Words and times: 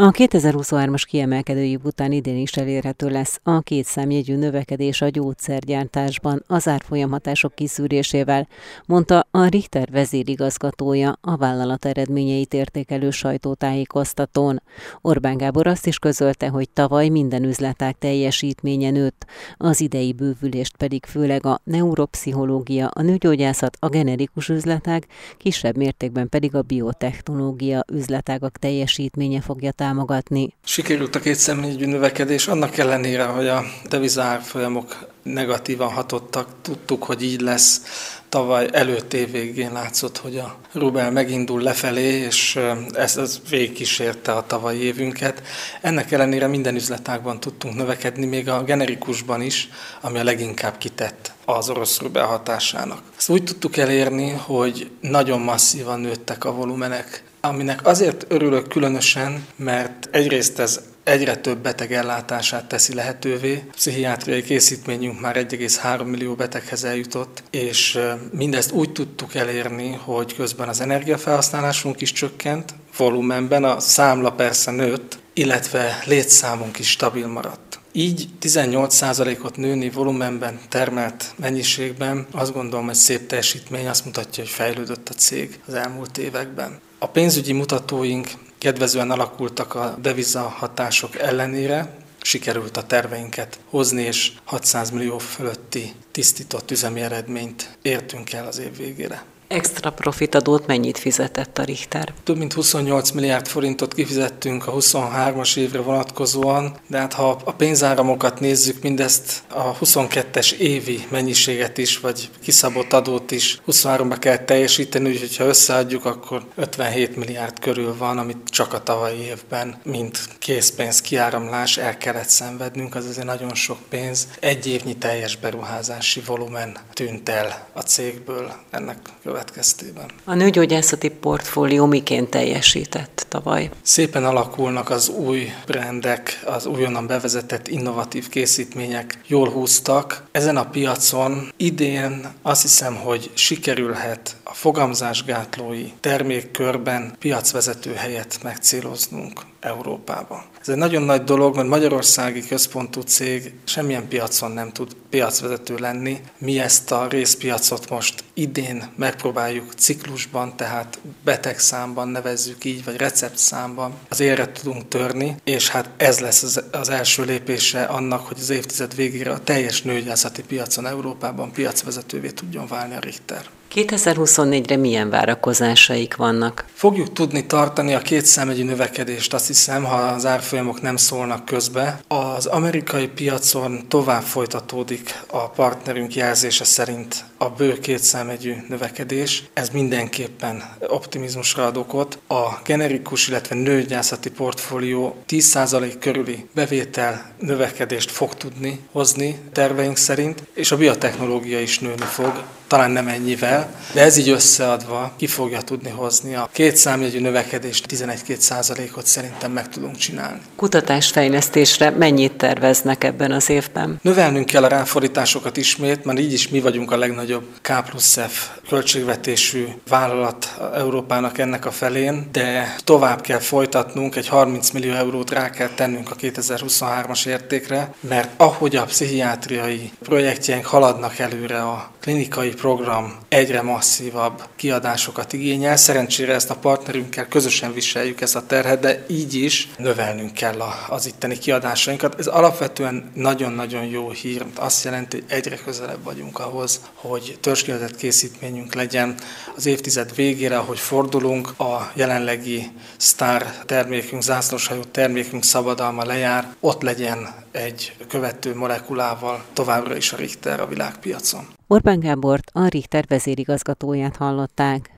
A 0.00 0.10
2023-as 0.10 1.02
kiemelkedő 1.06 1.62
év 1.62 1.78
után 1.84 2.12
idén 2.12 2.36
is 2.36 2.52
elérhető 2.52 3.08
lesz 3.08 3.40
a 3.42 3.60
két 3.60 3.84
számjegyű 3.84 4.36
növekedés 4.36 5.00
a 5.00 5.08
gyógyszergyártásban 5.08 6.44
az 6.46 6.68
árfolyamhatások 6.68 7.54
kiszűrésével, 7.54 8.48
mondta 8.86 9.26
a 9.30 9.46
Richter 9.46 9.88
vezérigazgatója 9.90 11.18
a 11.20 11.36
vállalat 11.36 11.84
eredményeit 11.84 12.54
értékelő 12.54 13.10
sajtótájékoztatón. 13.10 14.62
Orbán 15.00 15.36
Gábor 15.36 15.66
azt 15.66 15.86
is 15.86 15.98
közölte, 15.98 16.48
hogy 16.48 16.70
tavaly 16.70 17.08
minden 17.08 17.44
üzletág 17.44 17.98
teljesítménye 17.98 18.90
nőtt, 18.90 19.26
az 19.56 19.80
idei 19.80 20.12
bővülést 20.12 20.76
pedig 20.76 21.04
főleg 21.04 21.46
a 21.46 21.60
neuropszichológia, 21.64 22.86
a 22.86 23.02
nőgyógyászat, 23.02 23.76
a 23.80 23.88
generikus 23.88 24.48
üzletág, 24.48 25.06
kisebb 25.36 25.76
mértékben 25.76 26.28
pedig 26.28 26.54
a 26.54 26.62
biotechnológia 26.62 27.84
üzletágak 27.92 28.56
teljesítménye 28.58 29.40
fogja 29.40 29.70
támogatni 29.70 29.86
támogatni. 29.88 30.54
Sikerült 30.64 31.14
a 31.14 31.20
két 31.20 31.34
személyű 31.34 31.86
növekedés, 31.86 32.48
annak 32.48 32.76
ellenére, 32.78 33.24
hogy 33.24 33.48
a 33.48 33.64
devizárfolyamok 33.88 35.06
negatívan 35.22 35.92
hatottak, 35.92 36.48
tudtuk, 36.62 37.04
hogy 37.04 37.22
így 37.22 37.40
lesz. 37.40 37.82
Tavaly 38.28 38.68
előtt 38.72 39.14
év 39.14 39.30
végén 39.30 39.72
látszott, 39.72 40.18
hogy 40.18 40.38
a 40.38 40.56
rubel 40.72 41.10
megindul 41.10 41.62
lefelé, 41.62 42.02
és 42.02 42.58
ez, 42.92 43.16
ez 43.16 43.40
végigkísérte 43.50 44.32
a 44.32 44.46
tavalyi 44.46 44.80
évünket. 44.80 45.42
Ennek 45.80 46.12
ellenére 46.12 46.46
minden 46.46 46.74
üzletágban 46.74 47.40
tudtunk 47.40 47.74
növekedni, 47.74 48.26
még 48.26 48.48
a 48.48 48.62
generikusban 48.62 49.42
is, 49.42 49.68
ami 50.00 50.18
a 50.18 50.24
leginkább 50.24 50.78
kitett 50.78 51.32
az 51.44 51.68
orosz 51.70 52.00
rubel 52.00 52.26
hatásának. 52.26 53.02
Ezt 53.18 53.28
úgy 53.28 53.44
tudtuk 53.44 53.76
elérni, 53.76 54.30
hogy 54.30 54.90
nagyon 55.00 55.40
masszívan 55.40 56.00
nőttek 56.00 56.44
a 56.44 56.52
volumenek 56.52 57.22
aminek 57.40 57.86
azért 57.86 58.24
örülök 58.28 58.68
különösen, 58.68 59.46
mert 59.56 60.08
egyrészt 60.10 60.58
ez 60.58 60.80
egyre 61.04 61.36
több 61.36 61.58
beteg 61.58 61.92
ellátását 61.92 62.64
teszi 62.64 62.94
lehetővé. 62.94 63.62
A 63.68 63.72
pszichiátriai 63.74 64.42
készítményünk 64.42 65.20
már 65.20 65.36
1,3 65.36 66.04
millió 66.04 66.34
beteghez 66.34 66.84
eljutott, 66.84 67.42
és 67.50 67.98
mindezt 68.32 68.72
úgy 68.72 68.92
tudtuk 68.92 69.34
elérni, 69.34 69.98
hogy 70.04 70.34
közben 70.34 70.68
az 70.68 70.80
energiafelhasználásunk 70.80 72.00
is 72.00 72.12
csökkent, 72.12 72.74
volumenben 72.96 73.64
a 73.64 73.80
számla 73.80 74.32
persze 74.32 74.70
nőtt, 74.70 75.18
illetve 75.32 76.02
létszámunk 76.06 76.78
is 76.78 76.90
stabil 76.90 77.26
maradt. 77.26 77.67
Így 77.92 78.28
18%-ot 78.40 79.56
nőni 79.56 79.90
volumenben, 79.90 80.60
termelt 80.68 81.32
mennyiségben, 81.36 82.26
azt 82.30 82.52
gondolom, 82.52 82.86
hogy 82.86 82.94
szép 82.94 83.26
teljesítmény, 83.26 83.88
azt 83.88 84.04
mutatja, 84.04 84.42
hogy 84.42 84.52
fejlődött 84.52 85.08
a 85.08 85.14
cég 85.14 85.60
az 85.66 85.74
elmúlt 85.74 86.18
években. 86.18 86.80
A 86.98 87.08
pénzügyi 87.08 87.52
mutatóink 87.52 88.28
kedvezően 88.58 89.10
alakultak 89.10 89.74
a 89.74 89.98
deviza 90.00 90.40
hatások 90.40 91.18
ellenére, 91.18 91.96
sikerült 92.22 92.76
a 92.76 92.86
terveinket 92.86 93.58
hozni, 93.70 94.02
és 94.02 94.32
600 94.44 94.90
millió 94.90 95.18
fölötti 95.18 95.92
tisztított 96.10 96.70
üzemi 96.70 97.00
eredményt 97.00 97.78
értünk 97.82 98.32
el 98.32 98.46
az 98.46 98.58
év 98.58 98.76
végére. 98.76 99.24
Extra 99.48 99.90
profitadót 99.90 100.66
mennyit 100.66 100.98
fizetett 100.98 101.58
a 101.58 101.62
Richter? 101.62 102.12
Több 102.24 102.36
mint 102.36 102.52
28 102.52 103.10
milliárd 103.10 103.46
forintot 103.46 103.94
kifizettünk 103.94 104.66
a 104.66 104.72
23-as 104.72 105.56
évre 105.56 105.80
vonatkozóan, 105.80 106.76
de 106.86 106.98
hát 106.98 107.12
ha 107.12 107.40
a 107.44 107.52
pénzáramokat 107.52 108.40
nézzük, 108.40 108.82
mindezt 108.82 109.42
a 109.48 109.78
22-es 109.78 110.52
évi 110.52 111.06
mennyiséget 111.10 111.78
is, 111.78 111.98
vagy 111.98 112.30
kiszabott 112.42 112.92
adót 112.92 113.30
is 113.30 113.60
23-ba 113.66 114.16
kell 114.18 114.36
teljesíteni, 114.36 115.08
úgyhogy 115.08 115.36
ha 115.36 115.44
összeadjuk, 115.44 116.04
akkor 116.04 116.42
57 116.54 117.16
milliárd 117.16 117.58
körül 117.58 117.96
van, 117.96 118.18
amit 118.18 118.48
csak 118.50 118.72
a 118.72 118.82
tavalyi 118.82 119.20
évben, 119.20 119.80
mint 119.84 120.28
készpénz 120.38 121.00
kiáramlás 121.00 121.76
el 121.76 121.98
kellett 121.98 122.28
szenvednünk, 122.28 122.94
az 122.94 123.06
azért 123.06 123.26
nagyon 123.26 123.54
sok 123.54 123.78
pénz. 123.88 124.28
Egy 124.40 124.66
évnyi 124.66 124.96
teljes 124.96 125.36
beruházási 125.36 126.20
volumen 126.26 126.76
tűnt 126.92 127.28
el 127.28 127.68
a 127.72 127.80
cégből 127.80 128.52
ennek 128.70 128.98
következően 129.22 129.36
következtében. 129.38 130.10
A 130.24 130.34
nőgyógyászati 130.34 131.08
portfólió 131.08 131.86
miként 131.86 132.30
teljesített 132.30 133.26
tavaly? 133.28 133.70
Szépen 133.82 134.24
alakulnak 134.24 134.90
az 134.90 135.08
új 135.08 135.52
brendek, 135.66 136.42
az 136.46 136.66
újonnan 136.66 137.06
bevezetett 137.06 137.68
innovatív 137.68 138.28
készítmények 138.28 139.20
jól 139.26 139.48
húztak. 139.48 140.22
Ezen 140.30 140.56
a 140.56 140.68
piacon 140.68 141.52
idén 141.56 142.28
azt 142.42 142.62
hiszem, 142.62 142.96
hogy 142.96 143.30
sikerülhet 143.34 144.36
a 144.42 144.54
fogamzásgátlói 144.54 145.92
termékkörben 146.00 147.14
piacvezető 147.18 147.92
helyet 147.92 148.38
megcéloznunk 148.42 149.40
Európában. 149.60 150.42
Ez 150.60 150.68
egy 150.68 150.76
nagyon 150.76 151.02
nagy 151.02 151.24
dolog, 151.24 151.56
mert 151.56 151.68
Magyarországi 151.68 152.46
központú 152.46 153.00
cég 153.00 153.54
semmilyen 153.64 154.08
piacon 154.08 154.50
nem 154.50 154.72
tud 154.72 154.96
piacvezető 155.10 155.76
lenni. 155.76 156.20
Mi 156.38 156.58
ezt 156.58 156.92
a 156.92 157.06
részpiacot 157.08 157.90
most 157.90 158.24
idén 158.34 158.88
megpróbáljuk 158.96 159.72
ciklusban, 159.72 160.56
tehát 160.56 160.98
betegszámban 161.24 162.08
nevezzük 162.08 162.64
így, 162.64 162.84
vagy 162.84 162.96
receptszámban 162.96 163.92
az 164.08 164.20
élre 164.20 164.52
tudunk 164.52 164.88
törni, 164.88 165.36
és 165.44 165.68
hát 165.68 165.90
ez 165.96 166.18
lesz 166.18 166.58
az 166.70 166.88
első 166.88 167.24
lépése 167.24 167.82
annak, 167.82 168.26
hogy 168.26 168.36
az 168.40 168.50
évtized 168.50 168.94
végére 168.94 169.30
a 169.30 169.40
teljes 169.40 169.82
nőgyászati 169.82 170.42
piacon 170.42 170.86
Európában 170.86 171.52
piacvezetővé 171.52 172.30
tudjon 172.30 172.66
válni 172.66 172.94
a 172.94 173.00
Richter. 173.00 173.46
2024-re 173.74 174.76
milyen 174.76 175.10
várakozásaik 175.10 176.16
vannak? 176.16 176.64
Fogjuk 176.74 177.12
tudni 177.12 177.46
tartani 177.46 177.94
a 177.94 177.98
két 177.98 178.24
számegyű 178.24 178.64
növekedést, 178.64 179.34
azt 179.34 179.46
hiszem, 179.46 179.84
ha 179.84 179.96
az 179.96 180.26
árfolyamok 180.26 180.80
nem 180.80 180.96
szólnak 180.96 181.44
közbe. 181.44 182.00
Az 182.08 182.46
amerikai 182.46 183.06
piacon 183.06 183.88
tovább 183.88 184.22
folytatódik 184.22 185.22
a 185.30 185.48
partnerünk 185.48 186.14
jelzése 186.14 186.64
szerint 186.64 187.24
a 187.38 187.48
bő 187.48 187.78
két 187.78 188.02
számegyű 188.02 188.54
növekedés. 188.68 189.42
Ez 189.52 189.68
mindenképpen 189.68 190.76
optimizmusra 190.80 191.66
ad 191.66 191.76
okot. 191.76 192.18
A 192.28 192.44
generikus, 192.64 193.28
illetve 193.28 193.54
nőgyászati 193.54 194.30
portfólió 194.30 195.16
10% 195.28 195.94
körüli 196.00 196.46
bevétel 196.54 197.32
növekedést 197.38 198.10
fog 198.10 198.34
tudni 198.34 198.80
hozni 198.92 199.38
terveink 199.52 199.96
szerint, 199.96 200.42
és 200.54 200.72
a 200.72 200.76
biotechnológia 200.76 201.60
is 201.60 201.78
nőni 201.78 202.04
fog 202.04 202.42
talán 202.68 202.90
nem 202.90 203.08
ennyivel, 203.08 203.70
de 203.92 204.02
ez 204.02 204.16
így 204.16 204.28
összeadva 204.28 205.12
ki 205.16 205.26
fogja 205.26 205.60
tudni 205.60 205.90
hozni 205.90 206.34
a 206.34 206.48
két 206.52 206.76
számjegyű 206.76 207.20
növekedést, 207.20 207.86
11-2 207.88 208.36
százalékot 208.36 209.06
szerintem 209.06 209.52
meg 209.52 209.68
tudunk 209.68 209.96
csinálni. 209.96 210.40
Kutatásfejlesztésre 210.56 211.90
mennyit 211.90 212.32
terveznek 212.32 213.04
ebben 213.04 213.32
az 213.32 213.50
évben? 213.50 213.98
Növelnünk 214.02 214.46
kell 214.46 214.64
a 214.64 214.68
ráfordításokat 214.68 215.56
ismét, 215.56 216.04
mert 216.04 216.18
így 216.18 216.32
is 216.32 216.48
mi 216.48 216.60
vagyunk 216.60 216.90
a 216.90 216.96
legnagyobb 216.96 217.26
K 217.62 217.84
plusz 217.90 218.18
F 218.28 218.48
költségvetésű 218.68 219.66
vállalat 219.88 220.56
Európának 220.74 221.38
ennek 221.38 221.66
a 221.66 221.70
felén, 221.70 222.28
de 222.32 222.76
tovább 222.84 223.20
kell 223.20 223.38
folytatnunk, 223.38 224.16
egy 224.16 224.28
30 224.28 224.70
millió 224.70 224.92
eurót 224.92 225.30
rá 225.30 225.50
kell 225.50 225.68
tennünk 225.68 226.10
a 226.10 226.16
2023-as 226.16 227.26
értékre, 227.26 227.94
mert 228.00 228.30
ahogy 228.36 228.76
a 228.76 228.84
pszichiátriai 228.84 229.90
projektjeink 230.02 230.66
haladnak 230.66 231.18
előre 231.18 231.62
a 231.62 231.90
klinikai 232.00 232.54
program 232.54 233.18
egyre 233.28 233.62
masszívabb 233.62 234.42
kiadásokat 234.56 235.32
igényel. 235.32 235.76
Szerencsére 235.76 236.34
ezt 236.34 236.50
a 236.50 236.54
partnerünkkel 236.54 237.28
közösen 237.28 237.72
viseljük 237.72 238.20
ezt 238.20 238.36
a 238.36 238.46
terhet, 238.46 238.80
de 238.80 239.04
így 239.08 239.34
is 239.34 239.68
növelnünk 239.76 240.32
kell 240.32 240.62
az 240.88 241.06
itteni 241.06 241.38
kiadásainkat. 241.38 242.18
Ez 242.18 242.26
alapvetően 242.26 243.10
nagyon-nagyon 243.14 243.84
jó 243.84 244.10
hír. 244.10 244.44
Azt 244.54 244.84
jelenti, 244.84 245.16
hogy 245.16 245.36
egyre 245.36 245.56
közelebb 245.56 246.02
vagyunk 246.02 246.38
ahhoz, 246.38 246.80
hogy 246.94 247.17
törzskérdett 247.40 247.96
készítményünk 247.96 248.74
legyen 248.74 249.14
az 249.56 249.66
évtized 249.66 250.14
végére, 250.14 250.58
ahogy 250.58 250.78
fordulunk, 250.78 251.60
a 251.60 251.90
jelenlegi 251.94 252.70
sztár 252.96 253.64
termékünk, 253.66 254.22
zászlóshajó 254.22 254.82
termékünk 254.82 255.44
szabadalma 255.44 256.04
lejár, 256.04 256.54
ott 256.60 256.82
legyen 256.82 257.34
egy 257.50 257.92
követő 258.08 258.54
molekulával 258.54 259.44
továbbra 259.52 259.96
is 259.96 260.12
a 260.12 260.16
Richter 260.16 260.60
a 260.60 260.66
világpiacon. 260.66 261.46
Orbán 261.66 262.00
Gábort, 262.00 262.50
a 262.52 262.68
Richter 262.68 263.04
vezérigazgatóját 263.08 264.16
hallották. 264.16 264.90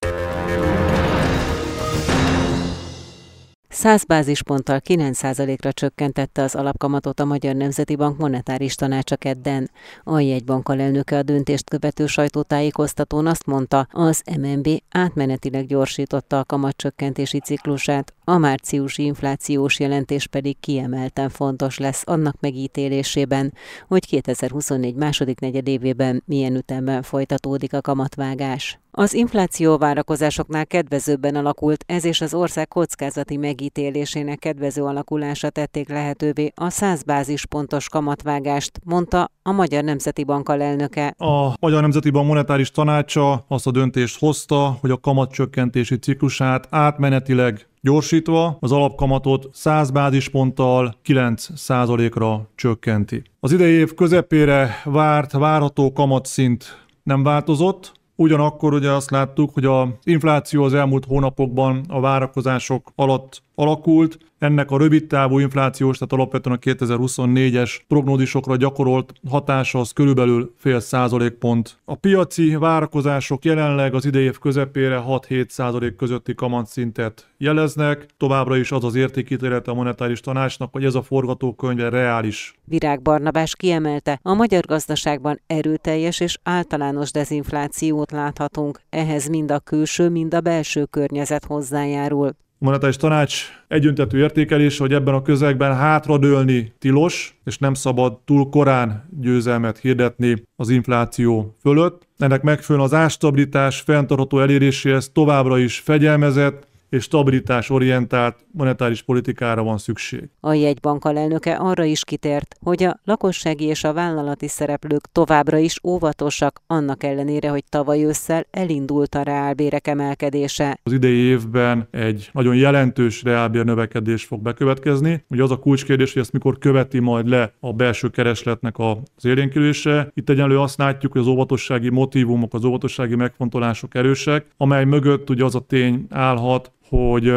100 3.73 4.05
bázisponttal 4.05 4.81
9%-ra 4.85 5.73
csökkentette 5.73 6.43
az 6.43 6.55
alapkamatot 6.55 7.21
a 7.21 7.25
Magyar 7.25 7.55
Nemzeti 7.55 7.97
Bank 7.97 8.19
monetáris 8.19 8.75
tanácsa 8.75 9.17
kedden. 9.17 9.71
A 10.05 10.21
jegybank 10.21 10.69
alelnöke 10.69 11.17
a 11.17 11.23
döntést 11.23 11.69
követő 11.69 12.07
sajtótájékoztatón 12.07 13.27
azt 13.27 13.47
mondta, 13.47 13.87
az 13.91 14.23
MNB 14.39 14.69
átmenetileg 14.91 15.67
gyorsította 15.67 16.39
a 16.39 16.45
kamatcsökkentési 16.45 17.41
ciklusát 17.41 18.15
a 18.31 18.39
márciusi 18.39 19.05
inflációs 19.05 19.81
jelentés 19.81 20.27
pedig 20.27 20.57
kiemelten 20.61 21.29
fontos 21.29 21.79
lesz 21.79 22.03
annak 22.07 22.37
megítélésében, 22.41 23.53
hogy 23.89 24.07
2024 24.07 24.95
második 24.95 25.41
negyedévében 25.41 26.23
milyen 26.27 26.57
ütemben 26.57 27.03
folytatódik 27.03 27.75
a 27.75 27.81
kamatvágás. 27.81 28.79
Az 28.93 29.15
infláció 29.15 29.79
várakozásoknál 29.79 30.67
kedvezőbben 30.67 31.35
alakult, 31.35 31.85
ez 31.87 32.05
és 32.05 32.21
az 32.21 32.35
ország 32.35 32.69
kockázati 32.69 33.37
megítélésének 33.37 34.39
kedvező 34.39 34.83
alakulása 34.83 35.51
tették 35.51 35.89
lehetővé 35.89 36.53
a 36.55 36.71
100 36.71 37.03
bázispontos 37.03 37.89
kamatvágást, 37.89 38.81
mondta 38.85 39.31
a 39.43 39.53
Magyar 39.53 39.85
Nemzeti 39.85 40.25
Bank 40.25 40.49
alelnöke. 40.49 41.15
A 41.19 41.55
Magyar 41.61 41.81
Nemzeti 41.81 42.11
Bank 42.11 42.27
monetáris 42.27 42.71
tanácsa 42.71 43.45
azt 43.49 43.67
a 43.67 43.71
döntést 43.71 44.19
hozta, 44.19 44.79
hogy 44.81 44.91
a 44.91 45.01
kamatcsökkentési 45.01 45.99
ciklusát 45.99 46.67
átmenetileg 46.71 47.69
Gyorsítva 47.83 48.57
az 48.61 48.73
alapkamatot 48.73 49.49
100 49.53 49.91
bázisponttal 49.91 50.95
9% 51.05 52.11
ra 52.15 52.49
csökkenti. 52.55 53.23
Az 53.41 53.53
idei 53.53 53.73
év 53.73 53.95
közepére 53.95 54.81
várt, 54.85 55.33
várható 55.33 55.93
kamatszint 55.93 56.87
nem 57.03 57.23
változott, 57.23 57.99
Ugyanakkor 58.21 58.75
ugye 58.75 58.91
azt 58.91 59.11
láttuk, 59.11 59.51
hogy 59.55 59.65
az 59.65 59.89
infláció 60.03 60.63
az 60.63 60.75
elmúlt 60.75 61.05
hónapokban 61.05 61.85
a 61.89 62.01
várakozások 62.01 62.93
alatt 62.95 63.43
alakult, 63.61 64.19
ennek 64.39 64.71
a 64.71 64.79
rövidtávú 64.79 65.39
inflációs, 65.39 65.99
tehát 65.99 66.13
alapvetően 66.13 66.57
a 66.57 66.59
2024-es 66.59 67.79
prognózisokra 67.89 68.57
gyakorolt 68.57 69.13
hatása 69.29 69.79
az 69.79 69.93
körülbelül 69.93 70.55
fél 70.57 70.81
százalékpont. 70.81 71.79
A 71.85 71.95
piaci 71.95 72.57
várakozások 72.57 73.45
jelenleg 73.45 73.95
az 73.95 74.05
idei 74.05 74.25
év 74.25 74.39
közepére 74.39 75.03
6-7 75.07 75.49
százalék 75.49 75.97
közötti 75.97 76.35
kamatszintet 76.35 77.29
jeleznek. 77.39 78.07
Továbbra 78.17 78.57
is 78.57 78.73
az 78.73 78.85
az 78.85 78.95
értékítélete 78.95 79.71
a 79.71 79.75
monetáris 79.75 80.21
tanácsnak, 80.21 80.73
hogy 80.73 80.85
ez 80.85 80.95
a 80.95 81.03
forgatókönyve 81.03 81.89
reális. 81.89 82.55
Virág 82.65 83.03
Barnabás 83.03 83.57
kiemelte, 83.57 84.19
a 84.23 84.35
magyar 84.35 84.65
gazdaságban 84.67 85.41
erőteljes 85.47 86.21
és 86.21 86.39
általános 86.43 87.11
dezinflációt 87.11 88.11
láthatunk. 88.11 88.81
Ehhez 88.91 89.29
mind 89.29 89.51
a 89.51 89.59
külső, 89.59 90.09
mind 90.09 90.35
a 90.35 90.41
belső 90.41 90.85
környezet 90.85 91.45
hozzájárul 91.45 92.35
monetáris 92.61 92.97
tanács 92.97 93.45
egyöntetű 93.69 94.19
értékelés, 94.19 94.79
hogy 94.79 94.93
ebben 94.93 95.15
a 95.15 95.23
közegben 95.23 95.77
hátradőlni 95.77 96.73
tilos, 96.79 97.39
és 97.45 97.59
nem 97.59 97.75
szabad 97.75 98.19
túl 98.25 98.49
korán 98.49 99.09
győzelmet 99.21 99.79
hirdetni 99.79 100.43
az 100.57 100.69
infláció 100.69 101.57
fölött. 101.61 102.07
Ennek 102.19 102.43
megfelelően 102.43 102.91
az 102.93 102.99
ástabilitás 102.99 103.81
fenntartható 103.81 104.41
eléréséhez 104.41 105.11
továbbra 105.13 105.59
is 105.59 105.79
fegyelmezett, 105.79 106.67
és 106.91 107.03
stabilitás 107.03 107.71
orientált 107.71 108.37
monetáris 108.53 109.03
politikára 109.03 109.63
van 109.63 109.79
szükség. 109.79 110.29
A 110.41 110.53
jegybank 110.53 111.05
alelnöke 111.05 111.55
arra 111.55 111.85
is 111.85 112.05
kitért, 112.05 112.57
hogy 112.61 112.83
a 112.83 113.01
lakossági 113.05 113.65
és 113.65 113.85
a 113.85 113.93
vállalati 113.93 114.49
szereplők 114.49 115.07
továbbra 115.13 115.59
is 115.59 115.81
óvatosak, 115.85 116.63
annak 116.67 117.03
ellenére, 117.03 117.49
hogy 117.49 117.65
tavaly 117.69 118.05
ősszel 118.05 118.47
elindult 118.51 119.15
a 119.15 119.23
reálbérek 119.23 119.87
emelkedése. 119.87 120.79
Az 120.83 120.93
idei 120.93 121.17
évben 121.17 121.89
egy 121.91 122.31
nagyon 122.33 122.57
jelentős 122.57 123.23
reálbér 123.23 123.65
növekedés 123.65 124.25
fog 124.25 124.43
bekövetkezni. 124.43 125.25
Ugye 125.29 125.43
az 125.43 125.51
a 125.51 125.59
kulcskérdés, 125.59 126.13
hogy 126.13 126.23
ezt 126.23 126.33
mikor 126.33 126.59
követi 126.59 126.99
majd 126.99 127.29
le 127.29 127.53
a 127.61 127.73
belső 127.73 128.09
keresletnek 128.09 128.79
az 128.79 129.25
élénkülése. 129.25 130.11
Itt 130.15 130.29
egyenlő 130.29 130.59
azt 130.61 130.79
látjuk, 130.79 131.13
hogy 131.13 131.21
az 131.21 131.27
óvatossági 131.27 131.91
motivumok, 131.91 132.55
az 132.55 132.65
óvatossági 132.65 133.15
megfontolások 133.15 133.95
erősek, 133.95 134.47
amely 134.57 134.85
mögött 134.85 135.31
ugye 135.31 135.45
az 135.45 135.55
a 135.55 135.61
tény 135.61 136.07
állhat, 136.11 136.73
hogy, 136.91 137.33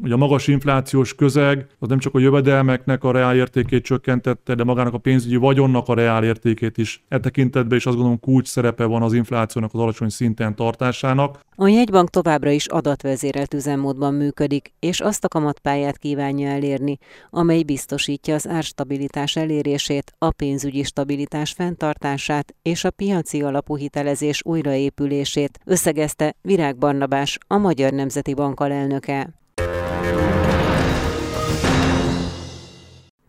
hogy 0.00 0.12
a 0.12 0.16
magas 0.16 0.46
inflációs 0.46 1.14
közeg 1.14 1.66
az 1.78 1.88
nem 1.88 1.98
csak 1.98 2.14
a 2.14 2.18
jövedelmeknek 2.18 3.04
a 3.04 3.12
reál 3.12 3.36
értékét 3.36 3.84
csökkentette, 3.84 4.54
de 4.54 4.64
magának 4.64 4.94
a 4.94 4.98
pénzügyi 4.98 5.36
vagyonnak 5.36 5.88
a 5.88 5.94
reál 5.94 6.24
értékét 6.24 6.78
is. 6.78 7.04
E 7.08 7.18
tekintetben 7.18 7.78
is 7.78 7.86
azt 7.86 7.96
gondolom 7.96 8.20
kulcs 8.20 8.48
szerepe 8.48 8.84
van 8.84 9.02
az 9.02 9.12
inflációnak 9.12 9.74
az 9.74 9.80
alacsony 9.80 10.08
szinten 10.08 10.54
tartásának. 10.54 11.40
A 11.60 11.68
jegybank 11.68 12.10
továbbra 12.10 12.50
is 12.50 12.66
adatvezérelt 12.66 13.54
üzemmódban 13.54 14.14
működik, 14.14 14.72
és 14.78 15.00
azt 15.00 15.24
a 15.24 15.28
kamatpályát 15.28 15.98
kívánja 15.98 16.48
elérni, 16.48 16.98
amely 17.30 17.62
biztosítja 17.62 18.34
az 18.34 18.48
árstabilitás 18.48 19.36
elérését, 19.36 20.12
a 20.18 20.30
pénzügyi 20.30 20.82
stabilitás 20.82 21.52
fenntartását 21.52 22.54
és 22.62 22.84
a 22.84 22.90
piaci 22.90 23.42
alapú 23.42 23.76
hitelezés 23.76 24.40
újraépülését, 24.44 25.58
összegezte 25.64 26.34
Virág 26.42 26.78
Barnabás, 26.78 27.38
a 27.46 27.56
Magyar 27.56 27.92
Nemzeti 27.92 28.34
Bank 28.34 28.60
alelnöke. 28.88 29.36